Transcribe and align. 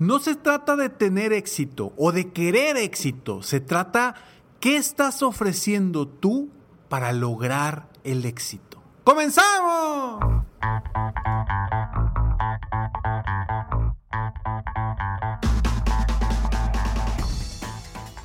No 0.00 0.18
se 0.18 0.34
trata 0.34 0.76
de 0.76 0.88
tener 0.88 1.34
éxito 1.34 1.92
o 1.98 2.10
de 2.10 2.32
querer 2.32 2.78
éxito, 2.78 3.42
se 3.42 3.60
trata 3.60 4.14
qué 4.58 4.78
estás 4.78 5.22
ofreciendo 5.22 6.08
tú 6.08 6.48
para 6.88 7.12
lograr 7.12 7.90
el 8.02 8.24
éxito. 8.24 8.82
¡Comenzamos! 9.04 10.24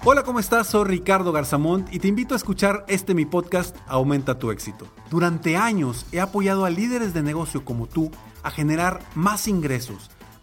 Hola, 0.05 0.23
¿cómo 0.23 0.39
estás? 0.39 0.67
Soy 0.67 0.85
Ricardo 0.85 1.33
Garzamont 1.33 1.93
y 1.93 1.99
te 1.99 2.07
invito 2.07 2.35
a 2.35 2.37
escuchar 2.37 2.85
este 2.87 3.13
mi 3.13 3.25
podcast 3.25 3.75
Aumenta 3.85 4.39
tu 4.39 4.49
éxito. 4.51 4.87
Durante 5.09 5.57
años 5.57 6.05
he 6.13 6.21
apoyado 6.21 6.63
a 6.63 6.69
líderes 6.69 7.13
de 7.13 7.21
negocio 7.21 7.65
como 7.65 7.85
tú 7.87 8.11
a 8.43 8.51
generar 8.51 9.01
más 9.13 9.49
ingresos, 9.49 10.09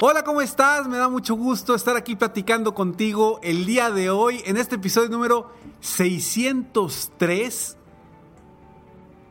Hola, 0.00 0.22
¿cómo 0.22 0.40
estás? 0.40 0.86
Me 0.86 0.96
da 0.96 1.08
mucho 1.08 1.34
gusto 1.34 1.74
estar 1.74 1.96
aquí 1.96 2.14
platicando 2.14 2.72
contigo 2.72 3.40
el 3.42 3.66
día 3.66 3.90
de 3.90 4.10
hoy 4.10 4.40
en 4.44 4.56
este 4.56 4.76
episodio 4.76 5.08
número 5.08 5.50
603, 5.80 7.76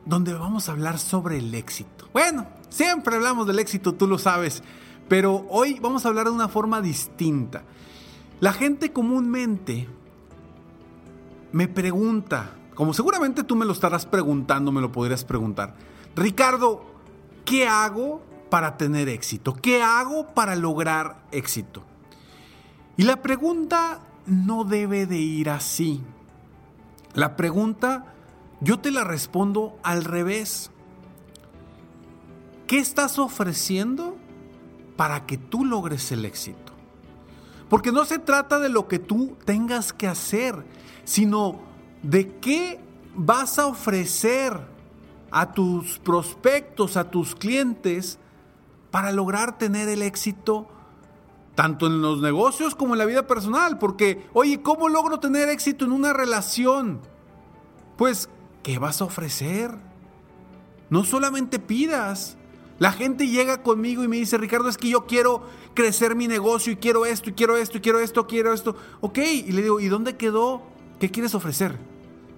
donde 0.03 0.33
vamos 0.33 0.67
a 0.67 0.73
hablar 0.73 0.99
sobre 0.99 1.37
el 1.37 1.55
éxito. 1.55 2.09
Bueno, 2.11 2.47
siempre 2.67 3.15
hablamos 3.15 3.47
del 3.47 3.59
éxito, 3.59 3.93
tú 3.93 4.07
lo 4.07 4.17
sabes, 4.17 4.61
pero 5.07 5.45
hoy 5.49 5.79
vamos 5.79 6.05
a 6.05 6.09
hablar 6.09 6.25
de 6.25 6.33
una 6.33 6.49
forma 6.49 6.81
distinta. 6.81 7.63
La 8.41 8.51
gente 8.51 8.91
comúnmente 8.91 9.87
me 11.53 11.69
pregunta, 11.69 12.51
como 12.75 12.93
seguramente 12.93 13.45
tú 13.45 13.55
me 13.55 13.65
lo 13.65 13.71
estarás 13.71 14.05
preguntando, 14.05 14.73
me 14.73 14.81
lo 14.81 14.91
podrías 14.91 15.23
preguntar, 15.23 15.77
Ricardo, 16.13 16.83
¿qué 17.45 17.69
hago 17.69 18.26
para 18.49 18.77
tener 18.77 19.09
éxito? 19.09 19.53
¿Qué 19.53 19.81
hago 19.81 20.27
para 20.33 20.55
lograr 20.55 21.23
éxito? 21.31 21.83
Y 22.97 23.03
la 23.03 23.21
pregunta 23.21 24.01
no 24.25 24.63
debe 24.63 25.05
de 25.05 25.17
ir 25.17 25.49
así. 25.49 26.01
La 27.13 27.35
pregunta 27.35 28.13
yo 28.59 28.79
te 28.79 28.91
la 28.91 29.03
respondo 29.03 29.77
al 29.83 30.03
revés. 30.03 30.71
¿Qué 32.65 32.79
estás 32.79 33.19
ofreciendo 33.19 34.17
para 34.95 35.25
que 35.25 35.37
tú 35.37 35.63
logres 35.63 36.11
el 36.11 36.25
éxito? 36.25 36.73
Porque 37.69 37.91
no 37.91 38.05
se 38.05 38.19
trata 38.19 38.59
de 38.59 38.69
lo 38.69 38.87
que 38.87 38.99
tú 38.99 39.37
tengas 39.45 39.93
que 39.93 40.07
hacer, 40.07 40.65
sino 41.03 41.59
de 42.01 42.35
qué 42.39 42.79
vas 43.15 43.59
a 43.59 43.67
ofrecer 43.67 44.59
a 45.31 45.53
tus 45.53 45.99
prospectos, 45.99 46.97
a 46.97 47.09
tus 47.09 47.35
clientes, 47.35 48.19
para 48.91 49.11
lograr 49.11 49.57
tener 49.57 49.89
el 49.89 50.01
éxito 50.01 50.67
tanto 51.57 51.87
en 51.87 52.03
los 52.03 52.21
negocios 52.21 52.75
como 52.75 52.93
en 52.93 52.99
la 52.99 53.05
vida 53.05 53.25
personal. 53.25 53.79
Porque, 53.79 54.27
oye, 54.33 54.61
¿cómo 54.61 54.89
logro 54.89 55.19
tener 55.19 55.49
éxito 55.49 55.85
en 55.85 55.91
una 55.91 56.13
relación? 56.13 57.01
Pues, 57.97 58.29
¿qué 58.61 58.77
vas 58.77 59.01
a 59.01 59.05
ofrecer? 59.05 59.71
No 60.91 61.03
solamente 61.03 61.57
pidas. 61.57 62.37
La 62.77 62.91
gente 62.91 63.27
llega 63.27 63.63
conmigo 63.63 64.03
y 64.03 64.07
me 64.07 64.17
dice, 64.17 64.37
Ricardo, 64.37 64.69
es 64.69 64.77
que 64.77 64.89
yo 64.89 65.07
quiero 65.07 65.47
crecer 65.73 66.15
mi 66.15 66.27
negocio 66.27 66.71
y 66.71 66.75
quiero 66.75 67.07
esto, 67.07 67.31
y 67.31 67.33
quiero 67.33 67.57
esto, 67.57 67.79
y 67.79 67.81
quiero 67.81 67.99
esto, 67.99 68.27
quiero 68.27 68.53
esto. 68.53 68.75
Ok, 69.01 69.17
y 69.17 69.51
le 69.51 69.63
digo, 69.63 69.79
¿y 69.79 69.87
dónde 69.87 70.15
quedó? 70.15 70.61
¿Qué 70.99 71.09
quieres 71.09 71.33
ofrecer? 71.33 71.75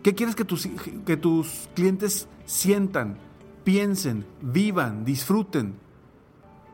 ¿Qué 0.01 0.15
quieres 0.15 0.35
que 0.35 0.45
tus, 0.45 0.69
que 1.05 1.17
tus 1.17 1.67
clientes 1.75 2.29
sientan, 2.45 3.17
piensen, 3.65 4.25
vivan, 4.41 5.03
disfruten? 5.03 5.88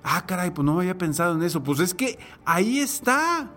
Ah, 0.08 0.24
caray, 0.28 0.52
pues 0.52 0.64
no 0.64 0.76
me 0.76 0.82
había 0.82 1.00
pensado 1.00 1.34
en 1.34 1.42
eso. 1.42 1.64
Pues 1.64 1.80
es 1.80 1.96
que 1.96 2.20
ahí 2.46 2.80
está. 2.80 3.50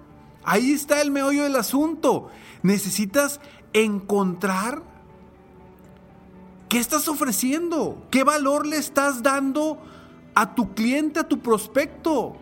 Ahí 0.45 0.73
está 0.73 1.03
el 1.03 1.11
meollo 1.11 1.43
del 1.43 1.57
asunto. 1.57 2.31
Necesitas 2.63 3.39
encontrar 3.75 4.83
qué 6.71 6.79
estás 6.79 7.07
ofreciendo, 7.07 8.03
qué 8.11 8.25
valor 8.25 8.67
le 8.67 8.79
estás 8.79 9.23
dando 9.23 9.79
a 10.35 10.55
tu 10.55 10.73
cliente, 10.75 11.21
a 11.21 11.29
tu 11.29 11.41
prospecto, 11.41 12.37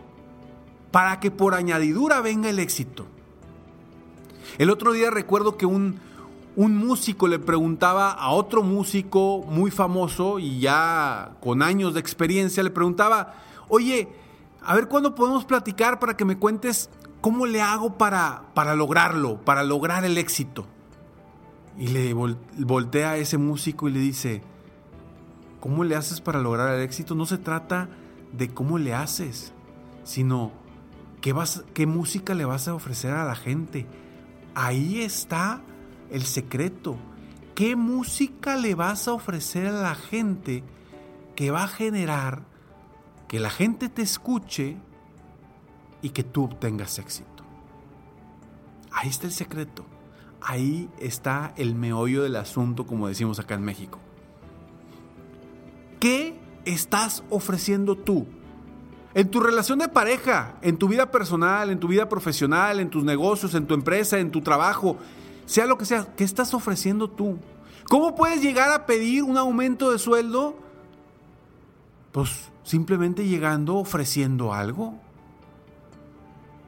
para 0.93 1.19
que 1.19 1.33
por 1.33 1.55
añadidura 1.55 2.21
venga 2.21 2.49
el 2.49 2.61
éxito. 2.61 3.07
El 4.59 4.71
otro 4.71 4.93
día 4.93 5.11
recuerdo 5.11 5.57
que 5.57 5.67
un, 5.67 5.99
un 6.55 6.77
músico 6.77 7.27
le 7.27 7.41
preguntaba 7.41 8.13
a 8.13 8.31
otro 8.31 8.63
músico 8.63 9.45
muy 9.49 9.73
famoso 9.73 10.39
y 10.39 10.61
ya 10.61 11.33
con 11.41 11.61
años 11.61 11.93
de 11.95 12.01
experiencia, 12.01 12.63
le 12.63 12.71
preguntaba, 12.71 13.35
oye, 13.69 14.09
a 14.63 14.75
ver 14.75 14.89
cuándo 14.89 15.15
podemos 15.15 15.45
platicar 15.45 15.99
para 15.99 16.17
que 16.17 16.25
me 16.25 16.39
cuentes 16.39 16.91
cómo 17.21 17.47
le 17.47 17.61
hago 17.61 17.99
para, 17.99 18.45
para 18.55 18.75
lograrlo, 18.75 19.41
para 19.45 19.63
lograr 19.63 20.05
el 20.05 20.19
éxito. 20.19 20.67
Y 21.79 21.89
le 21.89 22.15
voltea 22.15 23.13
a 23.13 23.17
ese 23.17 23.39
músico 23.39 23.89
y 23.89 23.93
le 23.93 24.01
dice, 24.01 24.43
¿cómo 25.61 25.85
le 25.85 25.95
haces 25.95 26.21
para 26.21 26.41
lograr 26.41 26.75
el 26.75 26.83
éxito? 26.83 27.15
No 27.15 27.27
se 27.27 27.39
trata 27.39 27.89
de 28.33 28.49
cómo 28.49 28.79
le 28.79 28.95
haces, 28.95 29.53
sino 30.05 30.53
qué, 31.21 31.33
vas, 31.33 31.65
qué 31.75 31.87
música 31.87 32.35
le 32.35 32.45
vas 32.45 32.69
a 32.69 32.75
ofrecer 32.75 33.13
a 33.13 33.25
la 33.25 33.35
gente. 33.35 33.87
Ahí 34.55 35.03
está 35.03 35.61
el 36.11 36.23
secreto. 36.23 36.97
¿Qué 37.55 37.77
música 37.77 38.57
le 38.57 38.75
vas 38.75 39.09
a 39.09 39.13
ofrecer 39.13 39.67
a 39.67 39.73
la 39.73 39.95
gente 39.95 40.63
que 41.35 41.51
va 41.51 41.65
a 41.65 41.69
generar 41.69 42.43
que 43.29 43.41
la 43.41 43.51
gente 43.51 43.89
te 43.89 44.03
escuche 44.03 44.77
y 46.03 46.11
que 46.11 46.23
tú 46.23 46.45
obtengas 46.45 46.99
éxito. 46.99 47.45
Ahí 48.93 49.09
está 49.09 49.27
el 49.27 49.33
secreto. 49.33 49.85
Ahí 50.41 50.89
está 51.01 51.53
el 51.57 51.75
meollo 51.75 52.23
del 52.23 52.37
asunto, 52.37 52.87
como 52.87 53.09
decimos 53.09 53.39
acá 53.39 53.55
en 53.55 53.63
México. 53.63 53.99
¿Qué 55.99 56.39
estás 56.65 57.25
ofreciendo 57.31 57.97
tú? 57.97 58.27
En 59.15 59.31
tu 59.31 59.41
relación 59.41 59.79
de 59.79 59.89
pareja, 59.89 60.57
en 60.63 60.77
tu 60.77 60.89
vida 60.89 61.11
personal, 61.11 61.71
en 61.71 61.81
tu 61.81 61.89
vida 61.89 62.09
profesional, 62.09 62.81
en 62.81 62.91
tus 62.91 63.03
negocios, 63.03 63.55
en 63.55 63.67
tu 63.67 63.75
empresa, 63.75 64.19
en 64.19 64.31
tu 64.31 64.43
trabajo, 64.43 64.99
sea 65.47 65.67
lo 65.67 65.79
que 65.79 65.85
sea, 65.85 66.07
¿qué 66.17 66.25
estás 66.25 66.55
ofreciendo 66.55 67.09
tú? 67.09 67.39
¿Cómo 67.89 68.15
puedes 68.15 68.43
llegar 68.43 68.71
a 68.73 68.85
pedir 68.85 69.23
un 69.23 69.39
aumento 69.39 69.91
de 69.91 69.99
sueldo? 69.99 70.57
Pues 72.17 72.51
simplemente 72.63 73.27
llegando 73.27 73.77
ofreciendo 73.77 74.55
algo. 74.55 74.95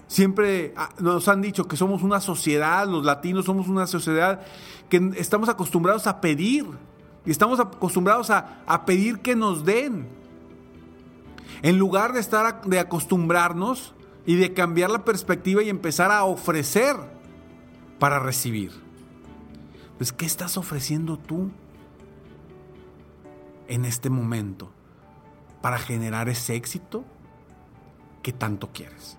Siempre 0.06 0.74
ah, 0.76 0.90
nos 0.98 1.26
han 1.26 1.40
dicho 1.40 1.66
que 1.66 1.78
somos 1.78 2.02
una 2.02 2.20
sociedad, 2.20 2.86
los 2.86 3.02
latinos 3.02 3.46
somos 3.46 3.66
una 3.66 3.86
sociedad 3.86 4.42
que 4.90 5.12
estamos 5.16 5.48
acostumbrados 5.48 6.06
a 6.06 6.20
pedir 6.20 6.66
y 7.24 7.30
estamos 7.30 7.60
acostumbrados 7.60 8.28
a, 8.28 8.62
a 8.66 8.84
pedir 8.84 9.20
que 9.20 9.36
nos 9.36 9.64
den. 9.64 10.06
En 11.62 11.78
lugar 11.78 12.12
de 12.12 12.20
estar 12.20 12.60
de 12.66 12.78
acostumbrarnos 12.78 13.94
y 14.26 14.34
de 14.34 14.52
cambiar 14.52 14.90
la 14.90 15.02
perspectiva 15.06 15.62
y 15.62 15.70
empezar 15.70 16.10
a 16.10 16.24
ofrecer 16.24 16.94
para 17.98 18.18
recibir. 18.18 18.72
Pues, 19.96 20.12
¿qué 20.12 20.26
estás 20.26 20.58
ofreciendo 20.58 21.16
tú 21.18 21.50
en 23.66 23.86
este 23.86 24.10
momento? 24.10 24.74
Para 25.60 25.78
generar 25.78 26.28
ese 26.28 26.54
éxito 26.54 27.04
que 28.22 28.32
tanto 28.32 28.70
quieres. 28.72 29.18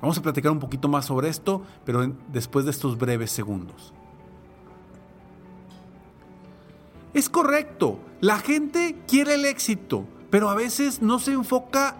Vamos 0.00 0.16
a 0.18 0.22
platicar 0.22 0.52
un 0.52 0.60
poquito 0.60 0.88
más 0.88 1.06
sobre 1.06 1.28
esto, 1.28 1.62
pero 1.84 2.12
después 2.28 2.64
de 2.64 2.70
estos 2.70 2.98
breves 2.98 3.30
segundos. 3.30 3.92
Es 7.14 7.28
correcto, 7.28 7.98
la 8.20 8.38
gente 8.38 8.96
quiere 9.08 9.34
el 9.34 9.44
éxito, 9.44 10.04
pero 10.30 10.50
a 10.50 10.54
veces 10.54 11.02
no 11.02 11.18
se 11.18 11.32
enfoca 11.32 11.96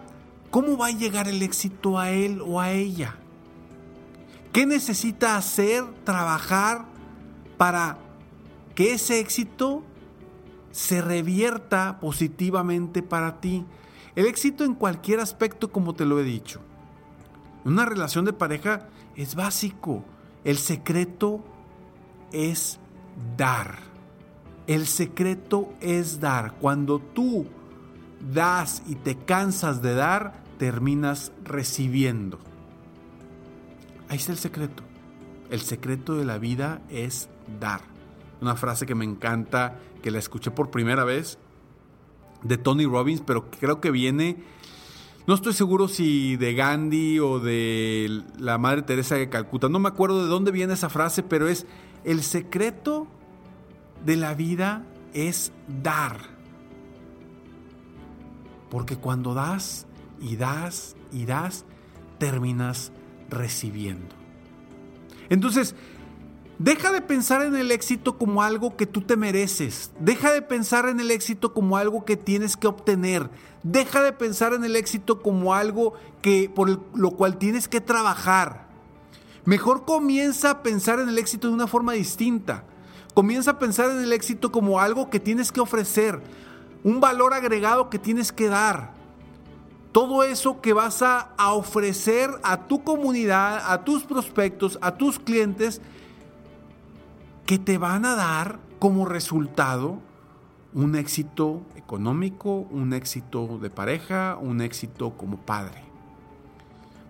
cómo 0.49 0.77
va 0.77 0.87
a 0.87 0.91
llegar 0.91 1.27
el 1.27 1.41
éxito 1.41 1.99
a 1.99 2.11
él 2.11 2.41
o 2.41 2.61
a 2.61 2.71
ella. 2.71 3.15
¿Qué 4.53 4.65
necesita 4.65 5.35
hacer, 5.35 5.83
trabajar 6.03 6.85
para 7.57 7.97
que 8.75 8.93
ese 8.93 9.19
éxito 9.19 9.83
se 10.71 11.01
revierta 11.01 11.99
positivamente 11.99 13.01
para 13.01 13.39
ti. 13.39 13.65
El 14.15 14.25
éxito 14.25 14.63
en 14.63 14.75
cualquier 14.75 15.19
aspecto, 15.19 15.71
como 15.71 15.93
te 15.93 16.05
lo 16.05 16.19
he 16.19 16.23
dicho. 16.23 16.61
Una 17.65 17.85
relación 17.85 18.25
de 18.25 18.33
pareja 18.33 18.87
es 19.15 19.35
básico. 19.35 20.03
El 20.43 20.57
secreto 20.57 21.43
es 22.31 22.79
dar. 23.37 23.79
El 24.67 24.87
secreto 24.87 25.73
es 25.81 26.19
dar. 26.19 26.53
Cuando 26.55 26.99
tú 26.99 27.47
das 28.33 28.83
y 28.87 28.95
te 28.95 29.17
cansas 29.17 29.81
de 29.81 29.95
dar, 29.95 30.43
terminas 30.57 31.31
recibiendo. 31.43 32.39
Ahí 34.09 34.17
está 34.17 34.31
el 34.31 34.37
secreto. 34.37 34.83
El 35.49 35.61
secreto 35.61 36.15
de 36.15 36.25
la 36.25 36.37
vida 36.37 36.81
es 36.89 37.29
dar. 37.59 37.81
Una 38.41 38.55
frase 38.55 38.85
que 38.85 38.95
me 38.95 39.05
encanta, 39.05 39.79
que 40.01 40.11
la 40.11 40.19
escuché 40.19 40.51
por 40.51 40.71
primera 40.71 41.03
vez 41.03 41.37
de 42.43 42.57
Tony 42.57 42.85
Robbins, 42.85 43.21
pero 43.25 43.49
creo 43.51 43.81
que 43.81 43.91
viene, 43.91 44.37
no 45.27 45.33
estoy 45.33 45.53
seguro 45.53 45.87
si 45.87 46.37
de 46.37 46.53
Gandhi 46.53 47.19
o 47.19 47.39
de 47.39 48.23
la 48.37 48.57
Madre 48.57 48.83
Teresa 48.83 49.15
de 49.15 49.29
Calcuta, 49.29 49.69
no 49.69 49.79
me 49.79 49.89
acuerdo 49.89 50.23
de 50.23 50.29
dónde 50.29 50.51
viene 50.51 50.73
esa 50.73 50.89
frase, 50.89 51.23
pero 51.23 51.47
es 51.47 51.65
el 52.03 52.23
secreto 52.23 53.07
de 54.05 54.15
la 54.15 54.33
vida 54.33 54.85
es 55.13 55.51
dar. 55.83 56.17
Porque 58.69 58.97
cuando 58.97 59.33
das 59.33 59.87
y 60.21 60.35
das 60.35 60.95
y 61.11 61.25
das, 61.25 61.65
terminas 62.19 62.91
recibiendo. 63.29 64.15
Entonces, 65.29 65.75
deja 66.59 66.91
de 66.91 67.01
pensar 67.01 67.41
en 67.41 67.55
el 67.55 67.71
éxito 67.71 68.17
como 68.17 68.43
algo 68.43 68.77
que 68.77 68.85
tú 68.85 69.01
te 69.01 69.17
mereces. 69.17 69.91
Deja 69.99 70.31
de 70.31 70.43
pensar 70.43 70.87
en 70.87 70.99
el 70.99 71.09
éxito 71.09 71.53
como 71.53 71.77
algo 71.77 72.05
que 72.05 72.17
tienes 72.17 72.55
que 72.55 72.67
obtener. 72.67 73.29
Deja 73.63 74.03
de 74.03 74.11
pensar 74.11 74.53
en 74.53 74.63
el 74.63 74.75
éxito 74.75 75.21
como 75.21 75.55
algo 75.55 75.93
que 76.21 76.51
por 76.53 76.79
lo 76.93 77.11
cual 77.11 77.37
tienes 77.37 77.67
que 77.67 77.81
trabajar. 77.81 78.67
Mejor 79.45 79.85
comienza 79.85 80.51
a 80.51 80.61
pensar 80.61 80.99
en 80.99 81.09
el 81.09 81.17
éxito 81.17 81.47
de 81.47 81.53
una 81.53 81.65
forma 81.65 81.93
distinta. 81.93 82.65
Comienza 83.13 83.51
a 83.51 83.59
pensar 83.59 83.89
en 83.89 84.03
el 84.03 84.13
éxito 84.13 84.51
como 84.51 84.79
algo 84.79 85.09
que 85.09 85.19
tienes 85.19 85.51
que 85.51 85.59
ofrecer, 85.59 86.21
un 86.83 86.99
valor 86.99 87.33
agregado 87.33 87.89
que 87.89 87.99
tienes 87.99 88.31
que 88.31 88.47
dar. 88.47 88.93
Todo 89.91 90.23
eso 90.23 90.61
que 90.61 90.73
vas 90.73 91.01
a, 91.01 91.33
ofrecer 91.51 92.29
a 92.43 92.67
tu 92.67 92.83
comunidad, 92.83 93.71
a 93.71 93.83
tus 93.83 94.03
prospectos, 94.03 94.77
a 94.81 94.95
tus 94.95 95.17
clientes, 95.17 95.81
que 97.49 97.57
te 97.57 97.79
van 97.79 98.05
a 98.05 98.13
dar 98.15 98.59
como 98.77 99.07
resultado 99.07 99.97
un 100.75 100.95
éxito 100.95 101.63
económico, 101.75 102.67
un 102.69 102.93
éxito 102.93 103.57
de 103.57 103.71
pareja, 103.71 104.37
un 104.39 104.61
éxito 104.61 105.17
como 105.17 105.37
padre. 105.37 105.81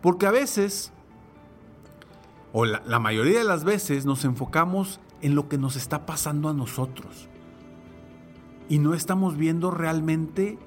Porque 0.01 0.27
a 0.27 0.31
veces, 0.31 0.93
o 2.53 2.63
la, 2.63 2.81
la, 2.85 2.99
mayoría 2.99 3.39
de 3.39 3.43
las 3.43 3.65
veces, 3.65 4.05
nos 4.05 4.23
enfocamos 4.23 5.01
en 5.21 5.35
lo 5.35 5.49
que 5.49 5.57
nos 5.57 5.75
está 5.75 6.05
pasando 6.05 6.47
a 6.47 6.53
nosotros. 6.53 7.27
Y 8.69 8.79
no 8.79 8.93
estamos 8.93 9.35
viendo 9.35 9.71
realmente 9.71 10.57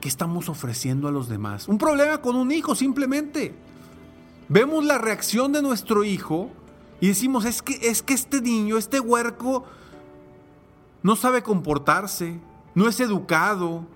qué 0.00 0.06
estamos 0.06 0.48
ofreciendo 0.48 1.08
a 1.08 1.10
los 1.10 1.28
demás. 1.28 1.66
Un 1.66 1.78
problema 1.78 2.18
con 2.18 2.36
un 2.36 2.52
hijo, 2.52 2.76
simplemente. 2.76 3.56
Vemos 4.48 4.84
la 4.84 4.98
reacción 4.98 5.50
de 5.50 5.62
nuestro 5.62 6.04
hijo 6.04 6.52
y 7.00 7.08
decimos, 7.08 7.44
es 7.44 7.62
que, 7.62 7.74
es 7.88 8.02
que 8.02 8.14
este 8.14 8.40
niño, 8.40 8.78
este 8.78 9.00
huerco, 9.00 9.64
no 11.02 11.14
sabe 11.14 11.42
comportarse, 11.42 12.40
no 12.74 12.88
es 12.88 12.98
educado, 13.00 13.86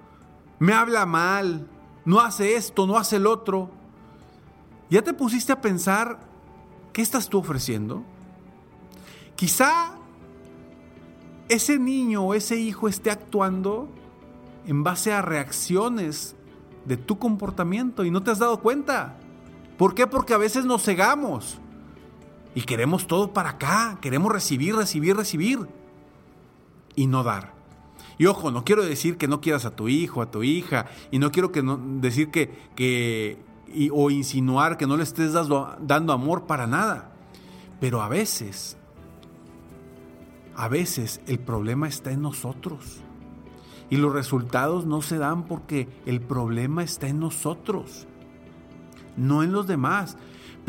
me 0.58 0.74
habla 0.74 1.06
mal, 1.06 1.66
no 2.04 2.20
hace 2.20 2.56
esto, 2.56 2.86
no 2.86 2.96
hace 2.98 3.16
el 3.16 3.26
otro. 3.26 3.70
¿Ya 4.90 5.02
te 5.02 5.14
pusiste 5.14 5.52
a 5.52 5.60
pensar 5.60 6.20
qué 6.92 7.00
estás 7.00 7.28
tú 7.28 7.38
ofreciendo? 7.38 8.04
Quizá 9.34 9.94
ese 11.48 11.78
niño 11.78 12.22
o 12.22 12.34
ese 12.34 12.56
hijo 12.56 12.86
esté 12.86 13.10
actuando 13.10 13.88
en 14.66 14.84
base 14.84 15.12
a 15.12 15.22
reacciones 15.22 16.36
de 16.84 16.96
tu 16.96 17.18
comportamiento 17.18 18.04
y 18.04 18.10
no 18.10 18.22
te 18.22 18.30
has 18.30 18.38
dado 18.38 18.60
cuenta. 18.60 19.16
¿Por 19.78 19.94
qué? 19.94 20.06
Porque 20.06 20.34
a 20.34 20.38
veces 20.38 20.66
nos 20.66 20.82
cegamos 20.82 21.58
y 22.54 22.62
queremos 22.62 23.06
todo 23.06 23.32
para 23.32 23.50
acá, 23.50 23.98
queremos 24.00 24.32
recibir, 24.32 24.74
recibir, 24.74 25.16
recibir 25.16 25.68
y 26.96 27.06
no 27.06 27.22
dar. 27.22 27.54
Y 28.18 28.26
ojo, 28.26 28.50
no 28.50 28.64
quiero 28.64 28.84
decir 28.84 29.16
que 29.16 29.28
no 29.28 29.40
quieras 29.40 29.64
a 29.64 29.74
tu 29.74 29.88
hijo, 29.88 30.20
a 30.20 30.30
tu 30.30 30.42
hija, 30.42 30.86
y 31.10 31.18
no 31.18 31.32
quiero 31.32 31.52
que 31.52 31.62
no, 31.62 31.78
decir 31.78 32.30
que, 32.30 32.50
que 32.76 33.38
o 33.92 34.10
insinuar 34.10 34.76
que 34.76 34.86
no 34.86 34.96
le 34.96 35.04
estés 35.04 35.32
dando, 35.32 35.76
dando 35.80 36.12
amor 36.12 36.46
para 36.46 36.66
nada. 36.66 37.12
Pero 37.80 38.02
a 38.02 38.08
veces, 38.08 38.76
a 40.54 40.68
veces 40.68 41.20
el 41.26 41.38
problema 41.38 41.88
está 41.88 42.10
en 42.12 42.20
nosotros. 42.20 43.00
Y 43.88 43.96
los 43.96 44.12
resultados 44.12 44.86
no 44.86 45.02
se 45.02 45.18
dan 45.18 45.44
porque 45.44 45.88
el 46.06 46.20
problema 46.20 46.82
está 46.82 47.08
en 47.08 47.20
nosotros, 47.20 48.06
no 49.16 49.42
en 49.42 49.52
los 49.52 49.66
demás. 49.66 50.16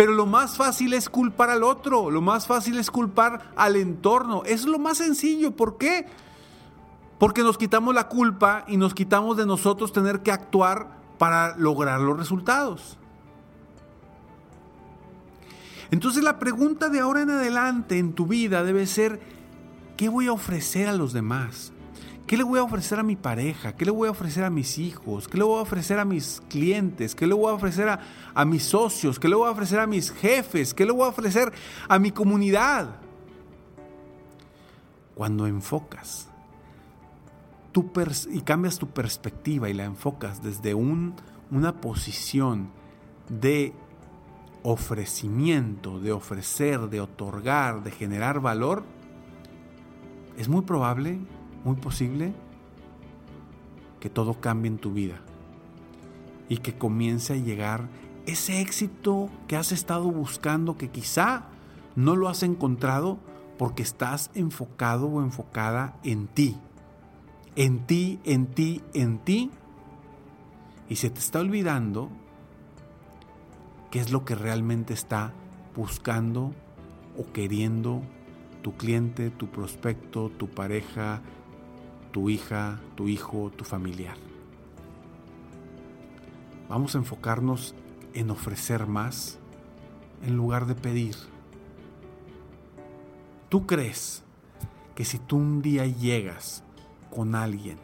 Pero 0.01 0.13
lo 0.13 0.25
más 0.25 0.57
fácil 0.57 0.93
es 0.93 1.09
culpar 1.09 1.51
al 1.51 1.61
otro, 1.61 2.09
lo 2.09 2.21
más 2.21 2.47
fácil 2.47 2.79
es 2.79 2.89
culpar 2.89 3.51
al 3.55 3.75
entorno. 3.75 4.41
Es 4.47 4.65
lo 4.65 4.79
más 4.79 4.97
sencillo. 4.97 5.51
¿Por 5.51 5.77
qué? 5.77 6.07
Porque 7.19 7.43
nos 7.43 7.55
quitamos 7.55 7.93
la 7.93 8.07
culpa 8.07 8.65
y 8.67 8.77
nos 8.77 8.95
quitamos 8.95 9.37
de 9.37 9.45
nosotros 9.45 9.93
tener 9.93 10.23
que 10.23 10.31
actuar 10.31 10.87
para 11.19 11.55
lograr 11.55 12.01
los 12.01 12.17
resultados. 12.17 12.97
Entonces 15.91 16.23
la 16.23 16.39
pregunta 16.39 16.89
de 16.89 16.99
ahora 16.99 17.21
en 17.21 17.29
adelante 17.29 17.99
en 17.99 18.13
tu 18.13 18.25
vida 18.25 18.63
debe 18.63 18.87
ser, 18.87 19.21
¿qué 19.97 20.09
voy 20.09 20.25
a 20.25 20.31
ofrecer 20.31 20.87
a 20.87 20.93
los 20.93 21.13
demás? 21.13 21.73
¿Qué 22.31 22.37
le 22.37 22.43
voy 22.43 22.59
a 22.59 22.63
ofrecer 22.63 22.97
a 22.97 23.03
mi 23.03 23.17
pareja? 23.17 23.75
¿Qué 23.75 23.83
le 23.83 23.91
voy 23.91 24.07
a 24.07 24.11
ofrecer 24.11 24.45
a 24.45 24.49
mis 24.49 24.77
hijos? 24.77 25.27
¿Qué 25.27 25.37
le 25.37 25.43
voy 25.43 25.59
a 25.59 25.63
ofrecer 25.63 25.99
a 25.99 26.05
mis 26.05 26.41
clientes? 26.47 27.13
¿Qué 27.13 27.27
le 27.27 27.33
voy 27.33 27.51
a 27.51 27.55
ofrecer 27.55 27.89
a, 27.89 28.45
mis 28.45 28.63
socios? 28.63 29.19
¿Qué 29.19 29.27
le 29.27 29.35
voy 29.35 29.49
a 29.49 29.51
ofrecer 29.51 29.81
a 29.81 29.85
mis 29.85 30.11
jefes? 30.11 30.73
¿Qué 30.73 30.85
le 30.85 30.93
voy 30.93 31.03
a 31.03 31.09
ofrecer 31.09 31.51
a 31.89 31.99
mi 31.99 32.11
comunidad? 32.11 32.95
Cuando 35.13 35.45
enfocas 35.45 36.29
y 38.31 38.39
cambias 38.43 38.77
tu 38.77 38.87
perspectiva 38.87 39.69
y 39.69 39.73
la 39.73 39.83
enfocas 39.83 40.41
desde 40.41 40.73
un, 40.73 41.15
una 41.51 41.81
posición 41.81 42.69
de 43.27 43.73
ofrecimiento, 44.63 45.99
de 45.99 46.13
ofrecer, 46.13 46.79
de 46.89 47.01
otorgar, 47.01 47.83
de 47.83 47.91
generar 47.91 48.39
valor, 48.39 48.85
es 50.37 50.47
muy 50.47 50.61
probable 50.61 51.19
muy 51.63 51.75
posible 51.75 52.33
que 53.99 54.09
todo 54.09 54.39
cambie 54.41 54.71
en 54.71 54.77
tu 54.77 54.91
vida 54.91 55.21
y 56.49 56.57
que 56.57 56.77
comience 56.77 57.33
a 57.33 57.37
llegar 57.37 57.87
ese 58.25 58.61
éxito 58.61 59.29
que 59.47 59.55
has 59.55 59.71
estado 59.71 60.11
buscando, 60.11 60.77
que 60.77 60.89
quizá 60.89 61.45
no 61.95 62.15
lo 62.15 62.29
has 62.29 62.43
encontrado 62.43 63.19
porque 63.57 63.83
estás 63.83 64.31
enfocado 64.33 65.07
o 65.07 65.21
enfocada 65.21 65.97
en 66.03 66.27
ti, 66.27 66.57
en 67.55 67.85
ti, 67.85 68.19
en 68.23 68.47
ti, 68.47 68.81
en 68.93 69.19
ti, 69.19 69.51
y 70.89 70.95
se 70.97 71.09
te 71.09 71.19
está 71.19 71.39
olvidando 71.39 72.09
qué 73.91 73.99
es 73.99 74.11
lo 74.11 74.25
que 74.25 74.35
realmente 74.35 74.93
está 74.93 75.33
buscando 75.75 76.53
o 77.17 77.31
queriendo 77.31 78.01
tu 78.61 78.75
cliente, 78.75 79.29
tu 79.29 79.47
prospecto, 79.47 80.29
tu 80.29 80.49
pareja, 80.49 81.21
tu 82.11 82.29
hija, 82.29 82.79
tu 82.95 83.07
hijo, 83.07 83.51
tu 83.55 83.63
familiar. 83.63 84.17
Vamos 86.69 86.95
a 86.95 86.99
enfocarnos 86.99 87.75
en 88.13 88.29
ofrecer 88.29 88.87
más 88.87 89.39
en 90.23 90.35
lugar 90.35 90.65
de 90.67 90.75
pedir. 90.75 91.15
¿Tú 93.49 93.65
crees 93.65 94.23
que 94.95 95.03
si 95.03 95.19
tú 95.19 95.37
un 95.37 95.61
día 95.61 95.85
llegas 95.85 96.63
con 97.09 97.35
alguien 97.35 97.77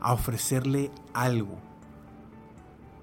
a 0.00 0.12
ofrecerle 0.12 0.90
algo, 1.12 1.58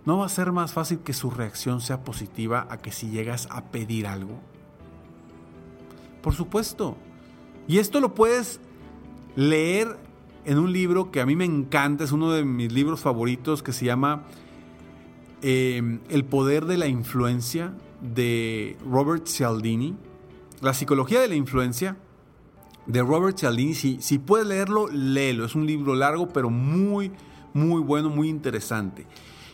no 0.06 0.18
va 0.18 0.26
a 0.26 0.30
ser 0.30 0.52
más 0.52 0.74
fácil 0.74 1.00
que 1.00 1.14
su 1.14 1.30
reacción 1.30 1.80
sea 1.80 2.04
positiva 2.04 2.68
a 2.70 2.78
que 2.78 2.92
si 2.92 3.10
llegas 3.10 3.48
a 3.50 3.64
pedir 3.66 4.08
algo? 4.08 4.40
Por 6.22 6.34
supuesto. 6.34 6.98
Y 7.68 7.78
esto 7.78 8.02
lo 8.02 8.14
puedes 8.14 8.60
leer 9.36 9.98
en 10.46 10.60
un 10.60 10.72
libro 10.72 11.12
que 11.12 11.22
a 11.22 11.26
mí 11.26 11.36
me 11.36 11.46
encanta, 11.46 12.04
es 12.04 12.12
uno 12.12 12.32
de 12.32 12.44
mis 12.44 12.72
libros 12.72 13.00
favoritos 13.00 13.64
que 13.64 13.74
se 13.74 13.86
llama 13.86 14.24
em, 15.42 16.00
El 16.10 16.26
poder 16.26 16.66
de 16.66 16.78
la 16.78 16.88
influencia 16.88 17.74
de 18.02 18.78
Robert 18.86 19.28
Cialdini. 19.28 19.96
La 20.62 20.74
psicología 20.74 21.22
de 21.22 21.28
la 21.28 21.36
influencia 21.36 21.98
de 22.86 23.02
Robert 23.02 23.38
Cialdini. 23.38 23.74
Si, 23.74 23.98
si 24.02 24.20
puedes 24.20 24.48
leerlo, 24.48 24.88
léelo. 24.90 25.46
Es 25.46 25.56
un 25.56 25.66
libro 25.66 25.96
largo, 25.96 26.30
pero 26.30 26.50
muy, 26.50 27.12
muy 27.54 27.82
bueno, 27.82 28.10
muy 28.10 28.30
interesante. 28.30 29.06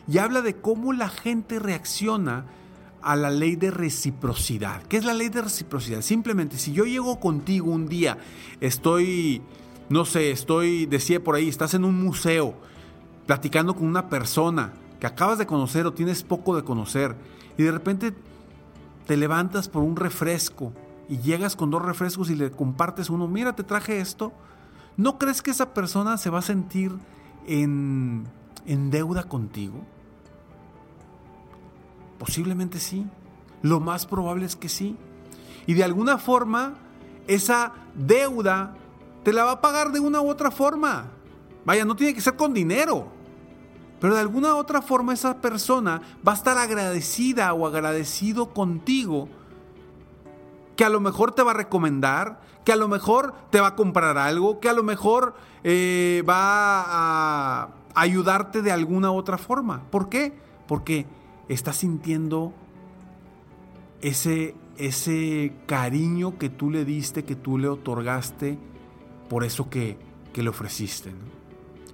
Y 0.07 0.17
habla 0.17 0.41
de 0.41 0.55
cómo 0.55 0.93
la 0.93 1.09
gente 1.09 1.59
reacciona 1.59 2.45
a 3.01 3.15
la 3.15 3.29
ley 3.29 3.55
de 3.55 3.71
reciprocidad. 3.71 4.83
¿Qué 4.83 4.97
es 4.97 5.05
la 5.05 5.13
ley 5.13 5.29
de 5.29 5.41
reciprocidad? 5.41 6.01
Simplemente, 6.01 6.57
si 6.57 6.73
yo 6.73 6.85
llego 6.85 7.19
contigo 7.19 7.71
un 7.71 7.87
día, 7.87 8.17
estoy, 8.59 9.41
no 9.89 10.05
sé, 10.05 10.31
estoy, 10.31 10.85
decía 10.85 11.23
por 11.23 11.35
ahí, 11.35 11.49
estás 11.49 11.73
en 11.73 11.83
un 11.83 12.01
museo, 12.01 12.53
platicando 13.25 13.75
con 13.75 13.87
una 13.87 14.09
persona 14.09 14.73
que 14.99 15.07
acabas 15.07 15.37
de 15.37 15.47
conocer 15.47 15.85
o 15.85 15.93
tienes 15.93 16.23
poco 16.23 16.55
de 16.55 16.63
conocer, 16.63 17.15
y 17.57 17.63
de 17.63 17.71
repente 17.71 18.13
te 19.05 19.17
levantas 19.17 19.67
por 19.67 19.83
un 19.83 19.95
refresco 19.95 20.73
y 21.09 21.17
llegas 21.17 21.55
con 21.55 21.71
dos 21.71 21.81
refrescos 21.83 22.29
y 22.29 22.35
le 22.35 22.51
compartes 22.51 23.09
uno, 23.09 23.27
mira, 23.27 23.55
te 23.55 23.63
traje 23.63 23.99
esto, 23.99 24.31
¿no 24.97 25.17
crees 25.17 25.41
que 25.41 25.51
esa 25.51 25.73
persona 25.73 26.17
se 26.17 26.29
va 26.29 26.39
a 26.39 26.43
sentir 26.43 26.91
en, 27.47 28.25
en 28.65 28.91
deuda 28.91 29.23
contigo? 29.23 29.83
Posiblemente 32.19 32.79
sí. 32.79 33.07
Lo 33.61 33.79
más 33.79 34.05
probable 34.05 34.45
es 34.45 34.55
que 34.55 34.69
sí. 34.69 34.95
Y 35.65 35.73
de 35.73 35.83
alguna 35.83 36.17
forma, 36.17 36.75
esa 37.27 37.73
deuda 37.95 38.75
te 39.23 39.33
la 39.33 39.43
va 39.43 39.51
a 39.51 39.61
pagar 39.61 39.91
de 39.91 39.99
una 39.99 40.21
u 40.21 40.29
otra 40.29 40.51
forma. 40.51 41.11
Vaya, 41.65 41.85
no 41.85 41.95
tiene 41.95 42.13
que 42.13 42.21
ser 42.21 42.35
con 42.35 42.53
dinero. 42.53 43.07
Pero 43.99 44.13
de 44.13 44.21
alguna 44.21 44.55
u 44.55 44.57
otra 44.57 44.81
forma 44.81 45.13
esa 45.13 45.41
persona 45.41 46.01
va 46.25 46.31
a 46.31 46.35
estar 46.35 46.57
agradecida 46.57 47.53
o 47.53 47.67
agradecido 47.67 48.53
contigo. 48.53 49.27
Que 50.75 50.85
a 50.85 50.89
lo 50.89 51.01
mejor 51.01 51.33
te 51.33 51.43
va 51.43 51.51
a 51.51 51.55
recomendar, 51.55 52.39
que 52.63 52.71
a 52.71 52.77
lo 52.77 52.87
mejor 52.87 53.33
te 53.49 53.59
va 53.59 53.67
a 53.67 53.75
comprar 53.75 54.17
algo, 54.17 54.59
que 54.61 54.69
a 54.69 54.73
lo 54.73 54.83
mejor 54.83 55.35
eh, 55.63 56.23
va 56.27 56.83
a 56.85 57.69
ayudarte 57.95 58.61
de 58.61 58.71
alguna 58.71 59.11
otra 59.11 59.37
forma. 59.37 59.83
¿Por 59.91 60.07
qué? 60.07 60.33
Porque 60.67 61.05
estás 61.49 61.77
sintiendo 61.77 62.53
ese, 64.01 64.55
ese 64.77 65.53
cariño 65.65 66.37
que 66.37 66.49
tú 66.49 66.71
le 66.71 66.85
diste, 66.85 67.25
que 67.25 67.35
tú 67.35 67.57
le 67.57 67.67
otorgaste 67.67 68.57
por 69.29 69.43
eso 69.43 69.69
que, 69.69 69.97
que 70.33 70.43
le 70.43 70.49
ofreciste. 70.49 71.13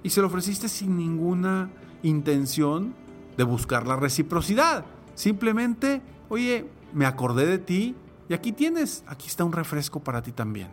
Y 0.02 0.10
se 0.10 0.20
lo 0.20 0.26
ofreciste 0.26 0.68
sin 0.68 0.96
ninguna 0.96 1.70
intención 2.02 2.94
de 3.36 3.44
buscar 3.44 3.86
la 3.86 3.96
reciprocidad. 3.96 4.84
Simplemente, 5.14 6.02
oye, 6.28 6.68
me 6.92 7.06
acordé 7.06 7.46
de 7.46 7.58
ti 7.58 7.94
y 8.28 8.34
aquí 8.34 8.52
tienes, 8.52 9.04
aquí 9.06 9.28
está 9.28 9.44
un 9.44 9.52
refresco 9.52 10.00
para 10.00 10.22
ti 10.22 10.32
también. 10.32 10.68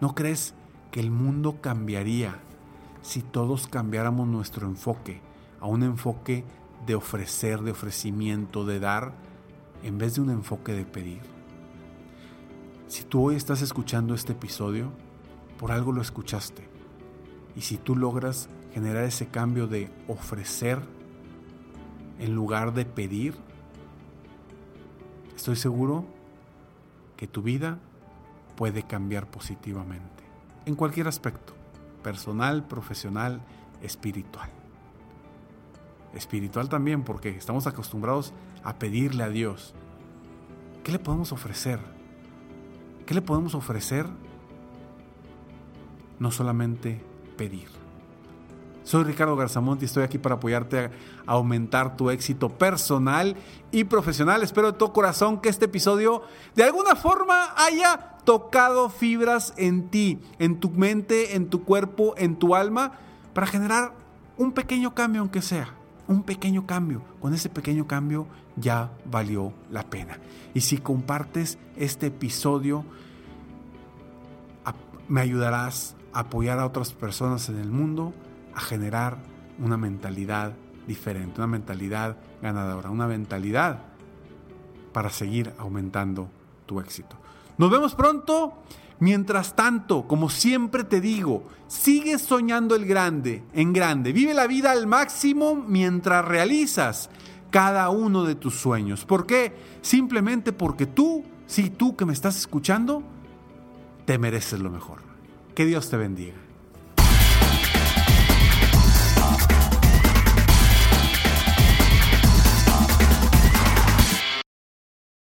¿No 0.00 0.14
crees 0.14 0.54
que 0.90 1.00
el 1.00 1.10
mundo 1.10 1.60
cambiaría 1.60 2.38
si 3.02 3.22
todos 3.22 3.66
cambiáramos 3.66 4.28
nuestro 4.28 4.66
enfoque 4.66 5.20
a 5.60 5.66
un 5.66 5.82
enfoque 5.82 6.44
de 6.86 6.94
ofrecer, 6.94 7.60
de 7.62 7.72
ofrecimiento, 7.72 8.64
de 8.64 8.80
dar, 8.80 9.12
en 9.82 9.98
vez 9.98 10.14
de 10.14 10.20
un 10.20 10.30
enfoque 10.30 10.72
de 10.72 10.84
pedir. 10.84 11.37
Si 12.88 13.04
tú 13.04 13.28
hoy 13.28 13.36
estás 13.36 13.62
escuchando 13.62 14.14
este 14.14 14.32
episodio, 14.32 14.90
por 15.58 15.72
algo 15.72 15.92
lo 15.92 16.00
escuchaste. 16.00 16.66
Y 17.54 17.60
si 17.60 17.76
tú 17.76 17.94
logras 17.96 18.48
generar 18.72 19.04
ese 19.04 19.28
cambio 19.28 19.66
de 19.66 19.90
ofrecer 20.08 20.80
en 22.18 22.34
lugar 22.34 22.72
de 22.74 22.84
pedir, 22.84 23.34
estoy 25.36 25.56
seguro 25.56 26.04
que 27.16 27.26
tu 27.26 27.42
vida 27.42 27.78
puede 28.56 28.82
cambiar 28.82 29.30
positivamente, 29.30 30.24
en 30.66 30.74
cualquier 30.74 31.08
aspecto, 31.08 31.52
personal, 32.02 32.66
profesional, 32.66 33.40
espiritual 33.82 34.50
espiritual 36.14 36.68
también, 36.68 37.02
porque 37.02 37.30
estamos 37.30 37.66
acostumbrados 37.66 38.32
a 38.64 38.78
pedirle 38.78 39.24
a 39.24 39.28
Dios. 39.28 39.74
¿Qué 40.84 40.92
le 40.92 40.98
podemos 40.98 41.32
ofrecer? 41.32 41.80
¿Qué 43.08 43.14
le 43.14 43.22
podemos 43.22 43.54
ofrecer? 43.54 44.04
No 46.18 46.30
solamente 46.30 47.02
pedir. 47.38 47.68
Soy 48.84 49.02
Ricardo 49.02 49.34
Garzamont 49.34 49.80
y 49.80 49.86
estoy 49.86 50.02
aquí 50.02 50.18
para 50.18 50.34
apoyarte 50.34 50.78
a 50.78 50.90
aumentar 51.24 51.96
tu 51.96 52.10
éxito 52.10 52.50
personal 52.50 53.34
y 53.72 53.84
profesional. 53.84 54.42
Espero 54.42 54.72
de 54.72 54.78
todo 54.78 54.92
corazón 54.92 55.40
que 55.40 55.48
este 55.48 55.64
episodio 55.64 56.20
de 56.54 56.64
alguna 56.64 56.96
forma 56.96 57.54
haya 57.56 58.18
tocado 58.26 58.90
fibras 58.90 59.54
en 59.56 59.88
ti, 59.88 60.20
en 60.38 60.60
tu 60.60 60.68
mente, 60.68 61.34
en 61.34 61.48
tu 61.48 61.64
cuerpo, 61.64 62.12
en 62.18 62.36
tu 62.36 62.54
alma, 62.54 62.92
para 63.32 63.46
generar 63.46 63.94
un 64.36 64.52
pequeño 64.52 64.94
cambio 64.94 65.22
aunque 65.22 65.40
sea 65.40 65.77
un 66.08 66.22
pequeño 66.22 66.66
cambio. 66.66 67.02
Con 67.20 67.34
ese 67.34 67.48
pequeño 67.48 67.86
cambio 67.86 68.26
ya 68.56 68.90
valió 69.04 69.52
la 69.70 69.84
pena. 69.84 70.18
Y 70.54 70.62
si 70.62 70.78
compartes 70.78 71.58
este 71.76 72.06
episodio, 72.06 72.84
me 75.08 75.20
ayudarás 75.22 75.96
a 76.12 76.20
apoyar 76.20 76.58
a 76.58 76.66
otras 76.66 76.92
personas 76.92 77.48
en 77.48 77.58
el 77.58 77.70
mundo 77.70 78.12
a 78.54 78.60
generar 78.60 79.18
una 79.58 79.76
mentalidad 79.76 80.52
diferente, 80.86 81.40
una 81.40 81.46
mentalidad 81.46 82.16
ganadora, 82.42 82.90
una 82.90 83.06
mentalidad 83.06 83.80
para 84.92 85.10
seguir 85.10 85.52
aumentando 85.58 86.28
tu 86.66 86.80
éxito. 86.80 87.16
Nos 87.56 87.70
vemos 87.70 87.94
pronto. 87.94 88.54
Mientras 89.00 89.54
tanto, 89.54 90.08
como 90.08 90.28
siempre 90.28 90.82
te 90.82 91.00
digo, 91.00 91.46
sigue 91.68 92.18
soñando 92.18 92.74
el 92.74 92.84
grande, 92.84 93.44
en 93.52 93.72
grande. 93.72 94.12
Vive 94.12 94.34
la 94.34 94.46
vida 94.46 94.72
al 94.72 94.86
máximo 94.86 95.54
mientras 95.54 96.24
realizas 96.24 97.08
cada 97.50 97.90
uno 97.90 98.24
de 98.24 98.34
tus 98.34 98.56
sueños. 98.56 99.04
¿Por 99.04 99.26
qué? 99.26 99.54
Simplemente 99.82 100.52
porque 100.52 100.86
tú, 100.86 101.24
sí, 101.46 101.70
tú 101.70 101.96
que 101.96 102.04
me 102.04 102.12
estás 102.12 102.36
escuchando, 102.36 103.02
te 104.04 104.18
mereces 104.18 104.58
lo 104.58 104.70
mejor. 104.70 104.98
Que 105.54 105.64
Dios 105.64 105.90
te 105.90 105.96
bendiga. 105.96 106.47